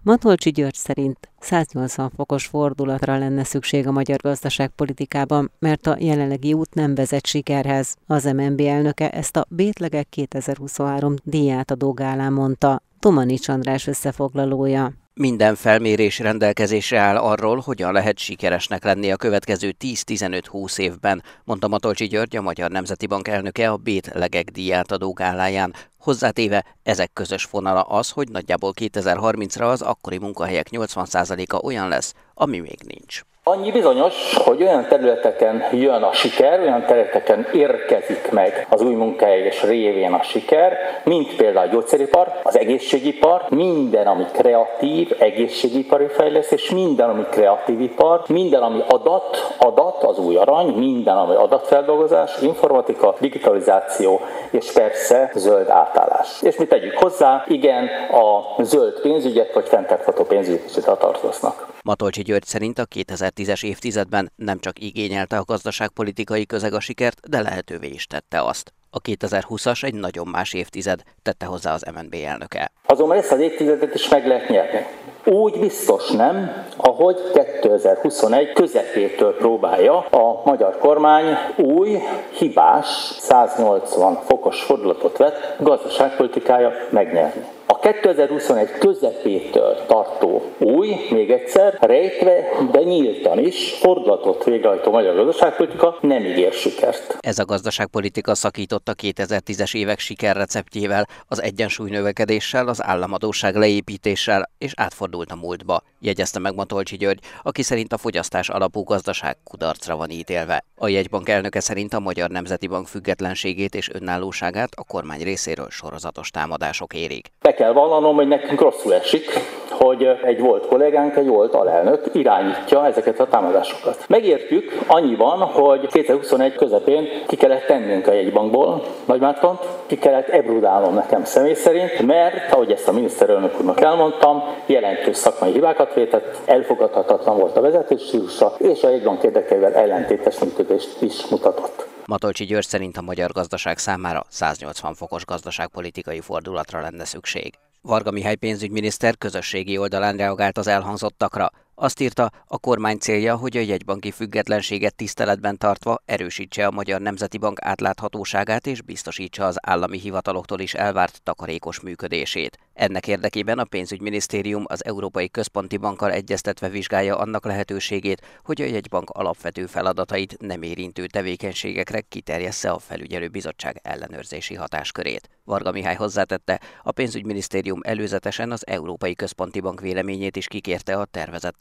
Matolcsi 0.03 0.49
György 0.51 0.73
szerint 0.73 1.29
180 1.39 2.11
fokos 2.15 2.45
fordulatra 2.45 3.17
lenne 3.17 3.43
szükség 3.43 3.87
a 3.87 3.91
magyar 3.91 4.17
gazdaságpolitikában, 4.17 5.51
mert 5.59 5.87
a 5.87 5.97
jelenlegi 5.99 6.53
út 6.53 6.73
nem 6.73 6.95
vezet 6.95 7.25
sikerhez. 7.25 7.95
Az 8.05 8.23
MNB 8.23 8.59
elnöke 8.59 9.09
ezt 9.09 9.37
a 9.37 9.45
Bétlegek 9.49 10.09
2023 10.09 11.13
díjátadó 11.23 11.93
gálán 11.93 12.33
mondta. 12.33 12.81
Tomanics 12.99 13.47
András 13.47 13.87
összefoglalója. 13.87 14.93
Minden 15.21 15.55
felmérés 15.55 16.19
rendelkezésre 16.19 16.99
áll 16.99 17.17
arról, 17.17 17.59
hogyan 17.59 17.93
lehet 17.93 18.17
sikeresnek 18.17 18.83
lenni 18.83 19.11
a 19.11 19.15
következő 19.15 19.75
10-15-20 19.79 20.79
évben, 20.79 21.23
mondta 21.43 21.67
Matolcsi 21.67 22.07
György, 22.07 22.35
a 22.35 22.41
Magyar 22.41 22.71
Nemzeti 22.71 23.07
Bank 23.07 23.27
elnöke 23.27 23.69
a 23.69 23.77
Bét 23.77 24.09
Legek 24.13 24.49
díjátadó 24.49 25.13
gáláján. 25.13 25.73
Hozzátéve 25.97 26.65
ezek 26.83 27.13
közös 27.13 27.43
fonala 27.43 27.81
az, 27.81 28.09
hogy 28.09 28.29
nagyjából 28.29 28.73
2030-ra 28.75 29.71
az 29.71 29.81
akkori 29.81 30.17
munkahelyek 30.17 30.67
80%-a 30.71 31.55
olyan 31.55 31.87
lesz, 31.87 32.13
ami 32.33 32.59
még 32.59 32.79
nincs. 32.85 33.21
Annyi 33.51 33.71
bizonyos, 33.71 34.35
hogy 34.37 34.61
olyan 34.61 34.85
területeken 34.87 35.63
jön 35.71 36.03
a 36.03 36.13
siker, 36.13 36.59
olyan 36.59 36.85
területeken 36.85 37.47
érkezik 37.53 38.31
meg 38.31 38.67
az 38.69 38.81
új 38.81 38.93
munkahely 38.93 39.39
és 39.39 39.63
révén 39.63 40.13
a 40.13 40.23
siker, 40.23 40.77
mint 41.03 41.35
például 41.35 41.67
a 41.67 41.71
gyógyszeripar, 41.71 42.31
az 42.43 42.57
egészségipar, 42.57 43.45
minden, 43.49 44.07
ami 44.07 44.23
kreatív, 44.31 45.15
egészségipari 45.19 46.07
fejlesztés, 46.07 46.69
minden, 46.69 47.09
ami 47.09 47.23
kreatív 47.29 47.81
ipar, 47.81 48.23
minden, 48.27 48.61
ami 48.61 48.83
adat, 48.87 49.55
adat 49.57 50.03
az 50.03 50.19
új 50.19 50.35
arany, 50.35 50.67
minden, 50.67 51.17
ami 51.17 51.35
adatfeldolgozás, 51.35 52.41
informatika, 52.41 53.15
digitalizáció, 53.19 54.19
és 54.51 54.71
persze 54.71 55.31
zöld 55.33 55.69
átállás. 55.69 56.41
És 56.41 56.57
mi 56.57 56.65
tegyük 56.65 56.97
hozzá, 56.97 57.43
igen, 57.47 57.89
a 58.11 58.61
zöld 58.63 59.01
pénzügyek 59.01 59.53
vagy 59.53 59.67
fenntartható 59.67 60.23
pénzügyek 60.23 60.63
is 60.65 60.83
tartoznak. 60.83 61.68
Matolcsi 61.83 62.21
György 62.21 62.45
szerint 62.45 62.79
a 62.79 62.85
2010-es 62.85 63.63
évtizedben 63.65 64.31
nem 64.35 64.59
csak 64.59 64.79
igényelte 64.79 65.37
a 65.37 65.43
gazdaságpolitikai 65.43 66.45
közeg 66.45 66.73
a 66.73 66.79
sikert, 66.79 67.29
de 67.29 67.41
lehetővé 67.41 67.87
is 67.87 68.05
tette 68.05 68.41
azt. 68.41 68.73
A 68.89 69.01
2020-as 69.01 69.83
egy 69.83 69.93
nagyon 69.93 70.27
más 70.27 70.53
évtized, 70.53 71.01
tette 71.21 71.45
hozzá 71.45 71.73
az 71.73 71.85
MNB 71.95 72.15
elnöke. 72.25 72.71
Azonban 72.85 73.17
ezt 73.17 73.31
az 73.31 73.39
évtizedet 73.39 73.93
is 73.93 74.09
meg 74.09 74.27
lehet 74.27 74.49
nyerni. 74.49 74.85
Úgy 75.25 75.59
biztos 75.59 76.09
nem, 76.09 76.65
ahogy 76.77 77.17
2021 77.61 78.53
közepétől 78.53 79.35
próbálja 79.35 79.97
a 79.99 80.41
magyar 80.45 80.77
kormány 80.77 81.37
új, 81.57 81.97
hibás, 82.37 82.87
180 83.19 84.15
fokos 84.15 84.61
fordulatot 84.61 85.17
vett 85.17 85.55
gazdaságpolitikája 85.59 86.71
megnyerni. 86.89 87.45
A 87.81 87.81
2021 87.81 88.69
közepétől 88.71 89.85
tartó 89.87 90.41
új, 90.57 90.95
még 91.09 91.31
egyszer, 91.31 91.77
rejtve, 91.81 92.49
de 92.71 92.83
nyíltan 92.83 93.39
is 93.39 93.73
fordulatot 93.73 94.43
végrehajtó 94.43 94.91
magyar 94.91 95.15
gazdaságpolitika 95.15 95.97
nem 96.01 96.25
ígér 96.25 96.53
sikert. 96.53 97.17
Ez 97.19 97.39
a 97.39 97.45
gazdaságpolitika 97.45 98.35
szakította 98.35 98.93
2010-es 99.01 99.75
évek 99.75 99.99
sikerreceptjével, 99.99 101.07
az 101.27 101.41
egyensúly 101.41 101.89
növekedéssel, 101.89 102.67
az 102.67 102.83
államadóság 102.83 103.55
leépítéssel 103.55 104.49
és 104.57 104.71
átfordult 104.75 105.31
a 105.31 105.35
múltba, 105.35 105.81
jegyezte 105.99 106.39
meg 106.39 106.55
Matolcsi 106.55 106.97
György, 106.97 107.19
aki 107.43 107.61
szerint 107.61 107.93
a 107.93 107.97
fogyasztás 107.97 108.49
alapú 108.49 108.83
gazdaság 108.83 109.37
kudarcra 109.43 109.95
van 109.95 110.09
ítélve. 110.09 110.63
A 110.75 110.87
jegybank 110.87 111.29
elnöke 111.29 111.59
szerint 111.59 111.93
a 111.93 111.99
Magyar 111.99 112.29
Nemzeti 112.29 112.67
Bank 112.67 112.87
függetlenségét 112.87 113.75
és 113.75 113.89
önállóságát 113.93 114.69
a 114.75 114.83
kormány 114.83 115.23
részéről 115.23 115.69
sorozatos 115.69 116.29
támadások 116.29 116.93
érik. 116.93 117.27
Be 117.41 117.53
kell 117.53 117.68
vallanom, 117.73 118.15
hogy 118.15 118.27
nekünk 118.27 118.61
rosszul 118.61 118.93
esik, 118.93 119.31
hogy 119.69 120.09
egy 120.23 120.39
volt 120.39 120.67
kollégánk, 120.67 121.15
egy 121.15 121.27
volt 121.27 121.53
alelnök 121.53 122.03
irányítja 122.13 122.85
ezeket 122.85 123.19
a 123.19 123.27
támadásokat. 123.27 124.05
Megértjük 124.07 124.79
annyiban, 124.87 125.39
hogy 125.39 125.87
2021 125.87 126.55
közepén 126.55 127.07
ki 127.27 127.35
kellett 127.35 127.65
tennünk 127.65 128.07
a 128.07 128.13
jegybankból 128.13 128.83
Nagymártont, 129.05 129.59
ki 129.85 129.97
kellett 129.97 130.27
ebrudálnom 130.27 130.93
nekem 130.93 131.23
személy 131.23 131.53
szerint, 131.53 132.05
mert, 132.05 132.53
ahogy 132.53 132.71
ezt 132.71 132.87
a 132.87 132.91
miniszterelnök 132.91 133.59
úrnak 133.59 133.81
elmondtam, 133.81 134.43
jelentős 134.65 135.17
szakmai 135.17 135.51
hibákat 135.51 135.93
vétett, 135.93 136.37
elfogadhatatlan 136.45 137.37
volt 137.37 137.57
a 137.57 137.61
vezetés 137.61 138.01
stílusa, 138.01 138.53
és 138.57 138.83
a 138.83 138.89
jegybank 138.89 139.23
érdekeivel 139.23 139.73
ellentétes 139.73 140.39
működést 140.39 141.01
is 141.01 141.27
mutatott. 141.27 141.88
Matolcsi 142.09 142.45
György 142.45 142.65
szerint 142.65 142.97
a 142.97 143.01
magyar 143.01 143.31
gazdaság 143.31 143.77
számára 143.77 144.25
180 144.29 144.93
fokos 144.93 145.25
gazdaságpolitikai 145.25 146.19
fordulatra 146.19 146.81
lenne 146.81 147.05
szükség. 147.05 147.53
Varga 147.81 148.11
Mihály 148.11 148.35
pénzügyminiszter 148.35 149.17
közösségi 149.17 149.77
oldalán 149.77 150.17
reagált 150.17 150.57
az 150.57 150.67
elhangzottakra. 150.67 151.49
Azt 151.81 151.99
írta, 151.99 152.31
a 152.47 152.57
kormány 152.57 152.97
célja, 152.97 153.35
hogy 153.35 153.57
a 153.57 153.61
jegybanki 153.61 154.11
függetlenséget 154.11 154.95
tiszteletben 154.95 155.57
tartva 155.57 156.01
erősítse 156.05 156.67
a 156.67 156.71
Magyar 156.71 157.01
Nemzeti 157.01 157.37
Bank 157.37 157.57
átláthatóságát 157.61 158.67
és 158.67 158.81
biztosítsa 158.81 159.45
az 159.45 159.57
állami 159.61 159.99
hivataloktól 159.99 160.59
is 160.59 160.73
elvárt 160.73 161.21
takarékos 161.23 161.79
működését. 161.79 162.57
Ennek 162.73 163.07
érdekében 163.07 163.59
a 163.59 163.63
pénzügyminisztérium 163.63 164.63
az 164.67 164.85
Európai 164.85 165.29
Központi 165.29 165.77
Bankkal 165.77 166.11
egyeztetve 166.11 166.69
vizsgálja 166.69 167.17
annak 167.17 167.45
lehetőségét, 167.45 168.21
hogy 168.43 168.61
a 168.61 168.65
jegybank 168.65 169.09
alapvető 169.09 169.65
feladatait 169.65 170.37
nem 170.39 170.61
érintő 170.61 171.05
tevékenységekre 171.05 172.01
kiterjessze 172.01 172.69
a 172.69 172.79
felügyelőbizottság 172.79 173.79
ellenőrzési 173.83 174.55
hatáskörét. 174.55 175.29
Varga 175.43 175.71
Mihály 175.71 175.95
hozzátette, 175.95 176.59
a 176.83 176.91
pénzügyminisztérium 176.91 177.79
előzetesen 177.83 178.51
az 178.51 178.67
Európai 178.67 179.15
Központi 179.15 179.59
Bank 179.59 179.81
véleményét 179.81 180.35
is 180.35 180.47
kikérte 180.47 180.95
a 180.95 181.05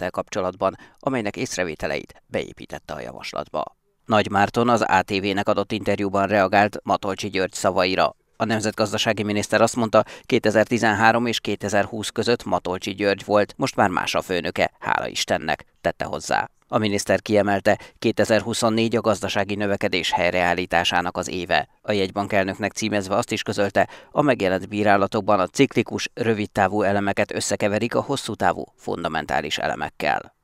tervezettel 0.09 0.11
kapcsolatban, 0.11 0.77
amelynek 0.99 1.37
észrevételeit 1.37 2.23
beépítette 2.27 2.95
a 2.95 3.01
javaslatba. 3.01 3.77
Nagy 4.05 4.31
Márton 4.31 4.69
az 4.69 4.83
ATV-nek 4.83 5.49
adott 5.49 5.73
interjúban 5.73 6.27
reagált 6.27 6.81
Matolcsi 6.83 7.29
György 7.29 7.53
szavaira. 7.53 8.15
A 8.41 8.45
nemzetgazdasági 8.45 9.23
miniszter 9.23 9.61
azt 9.61 9.77
mondta, 9.77 10.05
2013 10.23 11.27
és 11.27 11.41
2020 11.41 12.09
között 12.09 12.45
Matolcsi 12.45 12.95
György 12.95 13.25
volt, 13.25 13.55
most 13.57 13.77
már 13.77 13.89
más 13.89 14.15
a 14.15 14.23
főnöke, 14.23 14.71
hála 14.79 15.09
Istennek, 15.09 15.65
tette 15.81 16.05
hozzá. 16.05 16.51
A 16.69 16.79
miniszter 16.79 17.23
kiemelte, 17.23 17.79
2024 17.99 18.97
a 18.97 19.01
gazdasági 19.01 19.55
növekedés 19.55 20.13
helyreállításának 20.13 21.17
az 21.17 21.29
éve. 21.29 21.69
A 21.83 21.93
jegybank 21.93 22.33
elnöknek 22.33 22.73
címezve 22.73 23.17
azt 23.17 23.33
is 23.33 23.43
közölte, 23.43 23.89
a 24.11 24.23
megjelent 24.23 24.69
bírálatokban 24.69 25.41
a 25.41 25.47
ciklikus, 25.47 26.11
rövidtávú 26.15 26.83
elemeket 26.83 27.35
összekeverik 27.35 27.95
a 27.95 28.03
hosszú 28.03 28.35
távú, 28.35 28.65
fundamentális 28.77 29.59
elemekkel. 29.59 30.38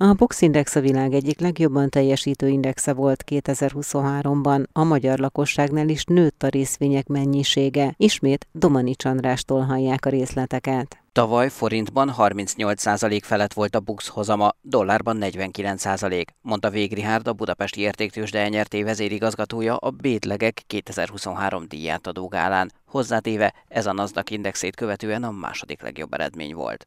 A 0.00 0.12
Box 0.12 0.42
Index 0.42 0.74
a 0.74 0.80
világ 0.80 1.12
egyik 1.12 1.40
legjobban 1.40 1.88
teljesítő 1.88 2.48
indexe 2.48 2.92
volt 2.92 3.24
2023-ban, 3.30 4.64
a 4.72 4.84
magyar 4.84 5.18
lakosságnál 5.18 5.88
is 5.88 6.04
nőtt 6.04 6.42
a 6.42 6.48
részvények 6.48 7.06
mennyisége. 7.06 7.94
Ismét 7.96 8.46
Domani 8.52 8.94
Csandrástól 8.94 9.60
hallják 9.60 10.06
a 10.06 10.10
részleteket. 10.10 10.98
Tavaly 11.12 11.48
forintban 11.48 12.14
38% 12.18 13.20
felett 13.22 13.52
volt 13.52 13.74
a 13.74 13.80
Bux 13.80 14.08
hozama, 14.08 14.54
dollárban 14.60 15.18
49%, 15.20 16.24
mondta 16.40 16.70
Végrihárd 16.70 17.28
a 17.28 17.32
Budapesti 17.32 17.80
Értéktősde 17.80 18.38
elnyerté 18.38 18.82
vezérigazgatója 18.82 19.76
a 19.76 19.90
Bétlegek 19.90 20.62
2023 20.66 21.64
díját 21.68 22.06
adó 22.06 22.28
gálán. 22.28 22.72
Hozzátéve, 22.86 23.54
ez 23.68 23.86
a 23.86 23.92
NASDAQ 23.92 24.34
indexét 24.34 24.76
követően 24.76 25.22
a 25.22 25.30
második 25.30 25.82
legjobb 25.82 26.12
eredmény 26.12 26.54
volt. 26.54 26.86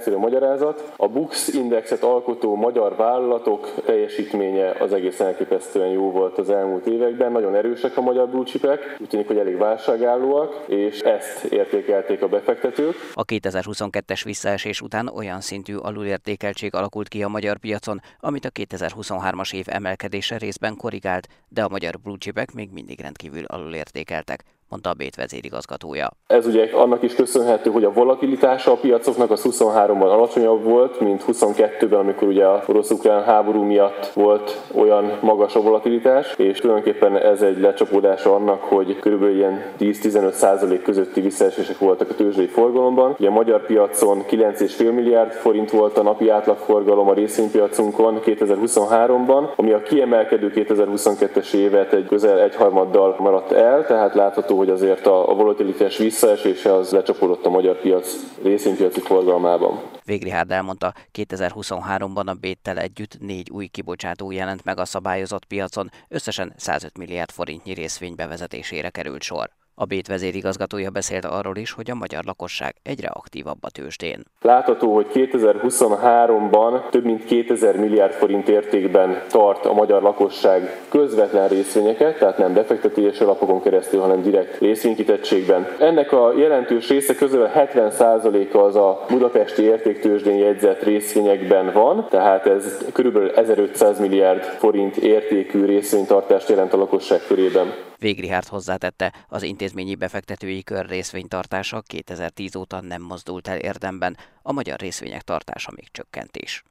Egyszerű 0.00 0.18
magyarázat. 0.18 0.92
A 0.96 1.08
Bux 1.08 1.48
indexet 1.48 2.02
alkotó 2.02 2.54
magyar 2.54 2.96
vállalatok 2.96 3.74
teljesítménye 3.84 4.70
az 4.70 4.92
egész 4.92 5.20
elképesztően 5.20 5.88
jó 5.88 6.10
volt 6.10 6.38
az 6.38 6.50
elmúlt 6.50 6.86
években. 6.86 7.32
Nagyon 7.32 7.54
erősek 7.54 7.96
a 7.96 8.00
magyar 8.00 8.28
blue 8.28 8.44
chipek, 8.44 8.96
úgy 9.00 9.08
tűnik, 9.08 9.26
hogy 9.26 9.38
elég 9.38 9.56
válságállóak, 9.56 10.64
és 10.66 11.00
ezt 11.00 11.44
értékelték 11.44 12.22
a 12.22 12.28
befektetők. 12.28 12.94
A 13.14 13.24
2022-es 13.24 14.20
visszaesés 14.24 14.80
után 14.80 15.08
olyan 15.08 15.40
szintű 15.40 15.76
alulértékeltség 15.76 16.74
alakult 16.74 17.08
ki 17.08 17.22
a 17.22 17.28
magyar 17.28 17.58
piacon, 17.58 18.00
amit 18.20 18.44
a 18.44 18.50
2023-as 18.50 19.54
év 19.54 19.64
emelkedése 19.68 20.36
részben 20.36 20.76
korrigált, 20.76 21.26
de 21.48 21.62
a 21.62 21.68
magyar 21.68 21.98
blue 22.02 22.18
chipek 22.18 22.52
még 22.52 22.70
mindig 22.72 23.00
rendkívül 23.00 23.44
alulértékeltek 23.44 24.44
mondta 24.70 24.90
a 24.90 24.94
Bét 24.94 25.16
vezérigazgatója. 25.16 26.10
Ez 26.26 26.46
ugye 26.46 26.70
annak 26.72 27.02
is 27.02 27.14
köszönhető, 27.14 27.70
hogy 27.70 27.84
a 27.84 27.92
volatilitása 27.92 28.72
a 28.72 28.76
piacoknak 28.76 29.30
az 29.30 29.42
23-ban 29.44 30.10
alacsonyabb 30.10 30.64
volt, 30.64 31.00
mint 31.00 31.24
22-ben, 31.26 31.98
amikor 31.98 32.28
ugye 32.28 32.44
a 32.44 32.62
orosz-ukrán 32.66 33.24
háború 33.24 33.62
miatt 33.62 34.06
volt 34.06 34.60
olyan 34.74 35.18
magas 35.20 35.54
a 35.54 35.60
volatilitás, 35.60 36.34
és 36.36 36.58
tulajdonképpen 36.58 37.16
ez 37.16 37.42
egy 37.42 37.58
lecsapódása 37.60 38.34
annak, 38.34 38.62
hogy 38.62 38.98
körülbelül 38.98 39.36
ilyen 39.36 39.64
10-15% 39.78 40.80
közötti 40.84 41.20
visszaesések 41.20 41.78
voltak 41.78 42.10
a 42.10 42.14
tőzsdei 42.14 42.46
forgalomban. 42.46 43.14
Ugye 43.18 43.28
a 43.28 43.32
magyar 43.32 43.66
piacon 43.66 44.24
9,5 44.30 44.94
milliárd 44.94 45.32
forint 45.32 45.70
volt 45.70 45.98
a 45.98 46.02
napi 46.02 46.28
átlagforgalom 46.28 47.08
a 47.08 47.14
részvénypiacunkon 47.14 48.20
2023-ban, 48.24 49.54
ami 49.56 49.72
a 49.72 49.82
kiemelkedő 49.82 50.52
2022-es 50.54 51.54
évet 51.54 51.92
egy 51.92 52.06
közel 52.06 52.38
egyharmaddal 52.40 53.16
maradt 53.18 53.52
el, 53.52 53.86
tehát 53.86 54.14
látható, 54.14 54.59
hogy 54.60 54.70
azért 54.70 55.06
a, 55.06 55.34
volatilitás 55.34 55.96
visszaesése 55.96 56.74
az 56.74 56.90
lecsapódott 56.90 57.44
a 57.46 57.50
magyar 57.50 57.80
piac 57.80 58.16
részvénypiaci 58.42 59.00
forgalmában. 59.00 59.80
Végrihárd 60.04 60.50
elmondta, 60.50 60.92
2023-ban 61.18 62.26
a 62.26 62.34
Béttel 62.34 62.78
együtt 62.78 63.18
négy 63.18 63.50
új 63.50 63.66
kibocsátó 63.66 64.30
jelent 64.30 64.64
meg 64.64 64.78
a 64.78 64.84
szabályozott 64.84 65.44
piacon, 65.44 65.90
összesen 66.08 66.52
105 66.56 66.98
milliárd 66.98 67.30
forintnyi 67.30 67.72
részvény 67.72 68.14
bevezetésére 68.14 68.90
került 68.90 69.22
sor. 69.22 69.50
A 69.74 69.84
Bét 69.84 70.06
vezérigazgatója 70.06 70.90
beszélt 70.90 71.24
arról 71.24 71.56
is, 71.56 71.72
hogy 71.72 71.90
a 71.90 71.94
magyar 71.94 72.24
lakosság 72.24 72.74
egyre 72.82 73.08
aktívabb 73.08 73.58
a 73.60 73.70
tőzsdén. 73.70 74.24
Látható, 74.40 74.94
hogy 74.94 75.06
2023-ban 75.14 76.88
több 76.90 77.04
mint 77.04 77.24
2000 77.24 77.76
milliárd 77.76 78.12
forint 78.12 78.48
értékben 78.48 79.22
tart 79.28 79.66
a 79.66 79.72
magyar 79.72 80.02
lakosság 80.02 80.80
közvetlen 80.88 81.48
részvényeket, 81.48 82.18
tehát 82.18 82.38
nem 82.38 82.54
befektetési 82.54 83.22
alapokon 83.22 83.62
keresztül, 83.62 84.00
hanem 84.00 84.22
direkt 84.22 84.58
részvénykitettségben. 84.58 85.66
Ennek 85.78 86.12
a 86.12 86.32
jelentős 86.38 86.88
része 86.88 87.14
közül 87.14 87.48
70%-a 87.54 88.58
az 88.58 88.76
a 88.76 89.04
budapesti 89.08 89.62
értéktőzsdén 89.62 90.36
jegyzett 90.36 90.82
részvényekben 90.82 91.72
van, 91.72 92.06
tehát 92.10 92.46
ez 92.46 92.84
kb. 92.92 93.18
1500 93.36 93.98
milliárd 94.00 94.42
forint 94.42 94.96
értékű 94.96 95.64
részvénytartást 95.64 96.48
jelent 96.48 96.72
a 96.72 96.76
lakosság 96.76 97.20
körében. 97.26 97.89
Végrihárd 98.00 98.46
hozzátette, 98.46 99.12
az 99.28 99.42
intézményi 99.42 99.94
befektetői 99.94 100.62
kör 100.62 100.86
részvénytartása 100.86 101.80
2010 101.80 102.56
óta 102.56 102.80
nem 102.80 103.02
mozdult 103.02 103.48
el 103.48 103.58
érdemben, 103.58 104.16
a 104.42 104.52
magyar 104.52 104.78
részvények 104.78 105.22
tartása 105.22 105.72
még 105.76 105.88
csökkent 105.90 106.36
is. 106.36 106.64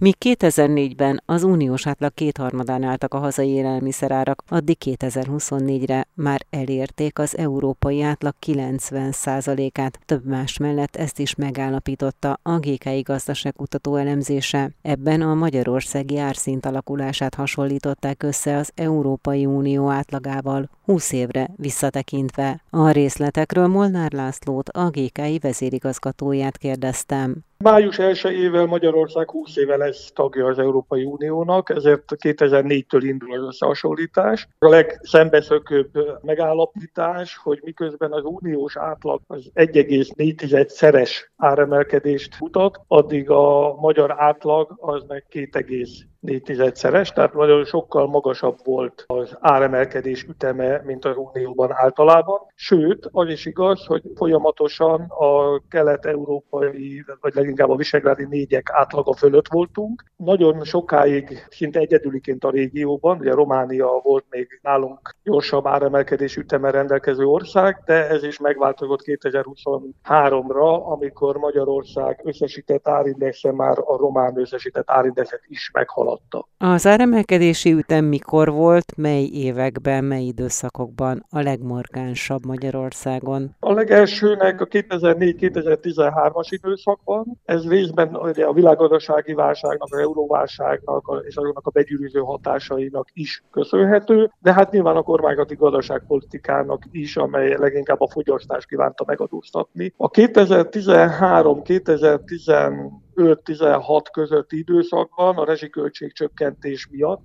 Míg 0.00 0.14
2004-ben 0.24 1.22
az 1.26 1.42
uniós 1.42 1.86
átlag 1.86 2.14
kétharmadán 2.14 2.82
álltak 2.82 3.14
a 3.14 3.18
hazai 3.18 3.48
élelmiszerárak, 3.48 4.42
addig 4.48 4.76
2024-re 4.84 6.06
már 6.14 6.46
elérték 6.50 7.18
az 7.18 7.38
európai 7.38 8.02
átlag 8.02 8.34
90%-át. 8.46 9.98
Több 10.04 10.24
más 10.24 10.56
mellett 10.56 10.96
ezt 10.96 11.18
is 11.18 11.34
megállapította 11.34 12.38
a 12.42 12.58
GKI 12.58 13.00
gazdaságkutató 13.00 13.96
elemzése. 13.96 14.70
Ebben 14.82 15.20
a 15.22 15.34
magyarországi 15.34 16.18
árszint 16.18 16.66
alakulását 16.66 17.34
hasonlították 17.34 18.22
össze 18.22 18.56
az 18.56 18.70
Európai 18.74 19.46
Unió 19.46 19.88
átlagával 19.88 20.70
20 20.84 21.12
évre 21.12 21.50
visszatekintve. 21.56 22.62
A 22.70 22.90
részletekről 22.90 23.66
Molnár 23.66 24.12
Lászlót, 24.12 24.68
a 24.68 24.90
GKI 24.90 25.38
vezérigazgatóját 25.38 26.58
kérdeztem. 26.58 27.44
Május 27.64 27.96
1-ével 27.98 28.68
Magyarország 28.68 29.30
20 29.30 29.56
éve 29.56 29.76
lesz 29.76 30.12
tagja 30.12 30.46
az 30.46 30.58
Európai 30.58 31.04
Uniónak, 31.04 31.70
ezért 31.70 32.04
2004-től 32.16 33.00
indul 33.02 33.34
az 33.34 33.46
összehasonlítás. 33.46 34.48
A 34.58 34.68
legszembeszökőbb 34.68 35.90
megállapítás, 36.22 37.36
hogy 37.36 37.60
miközben 37.62 38.12
az 38.12 38.22
uniós 38.24 38.76
átlag 38.76 39.20
az 39.26 39.50
1,4 39.54 40.68
szeres 40.68 41.32
áremelkedést 41.36 42.40
mutat, 42.40 42.80
addig 42.86 43.30
a 43.30 43.74
magyar 43.74 44.14
átlag 44.18 44.74
az 44.76 45.04
meg 45.08 45.26
2, 45.28 45.98
négytizedszeres, 46.20 47.12
tehát 47.12 47.34
nagyon 47.34 47.64
sokkal 47.64 48.06
magasabb 48.06 48.58
volt 48.64 49.04
az 49.06 49.36
áremelkedés 49.40 50.22
üteme, 50.22 50.82
mint 50.84 51.04
az 51.04 51.16
Unióban 51.16 51.70
általában. 51.72 52.40
Sőt, 52.54 53.08
az 53.12 53.28
is 53.28 53.46
igaz, 53.46 53.86
hogy 53.86 54.02
folyamatosan 54.14 55.00
a 55.00 55.60
kelet-európai, 55.68 57.04
vagy 57.20 57.34
leginkább 57.34 57.70
a 57.70 57.76
visegrádi 57.76 58.26
négyek 58.26 58.70
átlaga 58.72 59.12
fölött 59.12 59.48
voltunk. 59.48 60.04
Nagyon 60.16 60.64
sokáig 60.64 61.46
szinte 61.50 61.78
egyedüliként 61.78 62.44
a 62.44 62.50
régióban, 62.50 63.18
ugye 63.18 63.32
Románia 63.32 64.00
volt 64.02 64.24
még 64.28 64.60
nálunk 64.62 65.14
gyorsabb 65.22 65.66
áremelkedés 65.66 66.36
üteme 66.36 66.70
rendelkező 66.70 67.24
ország, 67.24 67.82
de 67.84 68.08
ez 68.08 68.22
is 68.22 68.38
megváltozott 68.38 69.00
2023-ra, 69.04 70.84
amikor 70.84 71.36
Magyarország 71.36 72.20
összesített 72.24 72.88
árindexe 72.88 73.52
már 73.52 73.78
a 73.78 73.96
román 73.96 74.38
összesített 74.38 74.90
árindexet 74.90 75.42
is 75.46 75.70
meghalad 75.72 76.09
haladta. 76.10 76.48
Az 76.58 76.86
áremelkedési 76.86 77.72
ütem 77.72 78.04
mikor 78.04 78.50
volt, 78.50 78.96
mely 78.96 79.24
években, 79.24 80.04
mely 80.04 80.22
időszakokban 80.22 81.26
a 81.30 81.40
legmarkánsabb 81.40 82.46
Magyarországon? 82.46 83.56
A 83.60 83.72
legelsőnek 83.72 84.60
a 84.60 84.66
2004-2013-as 84.66 86.46
időszakban, 86.48 87.38
Ez 87.44 87.68
részben 87.68 88.16
ugye 88.16 88.44
a 88.44 88.52
világgazdasági 88.52 89.32
válságnak, 89.32 89.88
az 89.90 89.98
euróválságnak 89.98 91.24
és 91.28 91.36
azoknak 91.36 91.66
a 91.66 91.70
begyűrűző 91.70 92.20
hatásainak 92.20 93.08
is 93.12 93.44
köszönhető, 93.50 94.30
de 94.38 94.52
hát 94.52 94.70
nyilván 94.70 94.96
a 94.96 95.02
kormányzati 95.02 95.54
gazdaságpolitikának 95.54 96.82
is, 96.90 97.16
amely 97.16 97.56
leginkább 97.56 98.00
a 98.00 98.08
fogyasztást 98.08 98.68
kívánta 98.68 99.04
megadóztatni. 99.06 99.94
A 99.96 100.10
2013-2010 100.10 102.90
5-16 103.16 104.02
közötti 104.12 104.58
időszakban 104.58 105.36
a 105.36 105.44
rezsiköltség 105.44 106.12
csökkentés 106.12 106.88
miatt 106.90 107.22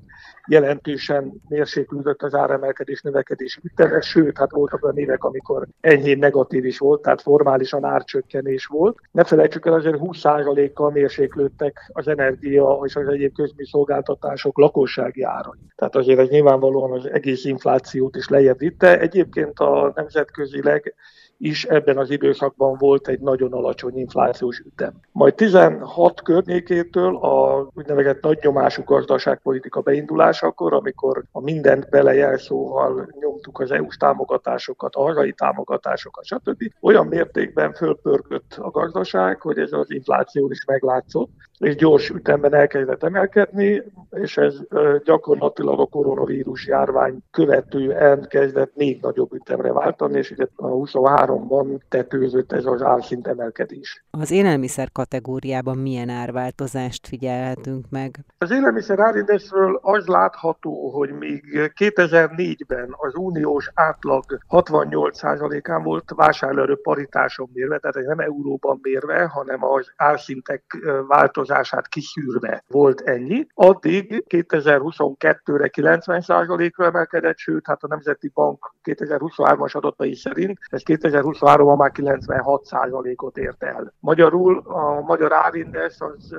jelentősen 0.48 1.34
mérséklődött 1.48 2.24
az 2.24 2.36
áremelkedés 2.36 3.02
növekedés 3.02 3.60
üteme, 3.64 4.02
sőt, 4.02 4.38
hát 4.38 4.52
voltak 4.52 4.84
olyan 4.84 4.98
évek, 4.98 5.24
amikor 5.24 5.68
enyhén 5.82 6.18
negatív 6.18 6.66
is 6.66 6.78
volt, 6.78 7.02
tehát 7.02 7.22
formálisan 7.22 7.84
árcsökkenés 7.84 8.66
volt. 8.66 8.98
Ne 9.12 9.24
felejtsük 9.24 9.66
el, 9.66 9.74
azért 9.74 9.98
20%-kal 10.00 10.92
mérséklődtek 10.92 11.92
az 11.94 12.08
energia 12.08 12.80
és 12.84 12.96
az 12.96 13.08
egyéb 13.08 13.34
közmi 13.36 13.66
szolgáltatások 13.66 14.58
lakossági 14.58 15.24
árai. 15.24 15.60
Tehát 15.76 15.96
azért 15.96 16.20
ez 16.20 16.30
nyilvánvalóan 16.30 16.92
az 16.92 17.10
egész 17.10 17.46
inflációt 17.46 18.16
is 18.16 18.28
lejjebb 18.28 18.58
vitte. 18.58 19.00
Egyébként 19.00 19.60
a 19.60 19.92
nemzetközileg 19.96 20.96
is 21.38 21.64
ebben 21.66 21.98
az 21.98 22.10
időszakban 22.10 22.78
volt 22.78 23.08
egy 23.08 23.20
nagyon 23.20 23.54
alacsony 23.54 23.98
inflációs 23.98 24.60
ütem. 24.60 24.94
Majd 25.12 25.36
16 25.36 26.22
környékétől 26.22 27.16
a 27.16 27.68
úgynevezett 27.74 28.22
nagy 28.22 28.40
nyomású 28.42 28.84
gazdaságpolitika 28.84 29.82
beindulásakor, 29.82 30.74
amikor 30.74 31.24
a 31.32 31.42
mindent 31.42 31.90
belejelszóval 31.90 33.10
nyomtuk 33.20 33.60
az 33.60 33.72
EU-s 33.72 33.98
támogatásokat, 33.98 34.96
a 34.96 35.02
hazai 35.02 35.34
támogatásokat, 35.34 36.26
stb. 36.26 36.64
olyan 36.82 37.08
mértékben 37.08 37.74
fölpörgött 37.74 38.56
a 38.58 38.70
gazdaság, 38.70 39.42
hogy 39.42 39.58
ez 39.58 39.72
az 39.72 39.92
infláció 39.92 40.52
is 40.52 40.66
meglátszott, 40.66 41.30
és 41.60 41.76
gyors 41.76 42.10
ütemben 42.10 42.54
elkezdett 42.54 43.04
emelkedni, 43.04 43.84
és 44.12 44.38
ez 44.38 44.56
gyakorlatilag 45.04 45.80
a 45.80 45.86
koronavírus 45.86 46.68
járvány 46.68 47.18
követően 47.32 48.26
kezdett 48.30 48.72
még 48.76 49.02
nagyobb 49.02 49.34
ütemre 49.34 49.74
váltani, 49.74 50.18
és 50.18 50.32
ugye 50.32 50.46
a 50.56 50.68
23-ban 50.68 51.80
tetőzött 51.90 52.52
ez 52.52 52.66
az 52.66 52.82
árszint 52.82 53.28
emelkedés. 53.28 54.06
Az 54.12 54.32
élelmiszer 54.32 54.92
kategóriában 54.92 55.78
milyen 55.78 56.10
árváltozást 56.10 57.08
figyelhetünk 57.08 57.86
meg? 57.90 58.20
Az 58.38 58.52
élelmiszer 58.52 59.00
árindexről 59.00 59.80
az 59.82 60.06
látható, 60.06 60.90
hogy 60.90 61.12
még 61.20 61.44
2004-ben 61.80 62.88
az 62.98 63.16
uniós 63.16 63.72
átlag 63.74 64.24
68%-án 64.50 65.84
volt 65.84 66.12
vásárlóerő 66.16 66.76
paritáson 66.82 67.50
mérve, 67.54 67.78
tehát 67.78 68.08
nem 68.08 68.20
euróban 68.20 68.80
mérve, 68.82 69.26
hanem 69.26 69.64
az 69.64 69.92
árszintek 69.96 70.64
változásában 71.08 71.44
változását 71.46 71.88
kiszűrve 71.88 72.64
volt 72.68 73.02
ennyi. 73.02 73.48
Addig 73.54 74.24
2022-re 74.30 75.70
90%-ra 75.74 76.86
emelkedett, 76.86 77.38
sőt, 77.38 77.68
hát 77.68 77.84
a 77.84 77.88
Nemzeti 77.88 78.32
Bank 78.34 78.74
2023-as 78.84 79.72
adatai 79.72 80.16
szerint 80.16 80.60
ez 80.70 80.82
2023-ban 80.86 81.78
már 81.78 81.92
96%-ot 81.94 83.38
ért 83.38 83.64
el. 83.64 83.94
Magyarul 84.00 84.58
a 84.66 85.02
magyar 85.02 85.34
árindex 85.34 86.02
az 86.02 86.36